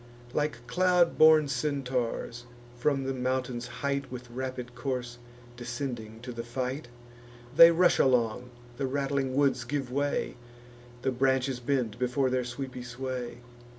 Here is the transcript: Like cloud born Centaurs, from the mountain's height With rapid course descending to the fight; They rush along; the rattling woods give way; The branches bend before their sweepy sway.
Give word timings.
Like 0.33 0.65
cloud 0.65 1.19
born 1.19 1.47
Centaurs, 1.47 2.45
from 2.75 3.03
the 3.03 3.13
mountain's 3.13 3.67
height 3.67 4.11
With 4.11 4.31
rapid 4.31 4.73
course 4.73 5.19
descending 5.55 6.21
to 6.21 6.31
the 6.31 6.41
fight; 6.41 6.87
They 7.55 7.69
rush 7.69 7.99
along; 7.99 8.49
the 8.77 8.87
rattling 8.87 9.35
woods 9.35 9.63
give 9.63 9.91
way; 9.91 10.37
The 11.03 11.11
branches 11.11 11.59
bend 11.59 11.99
before 11.99 12.31
their 12.31 12.45
sweepy 12.45 12.81
sway. 12.81 13.41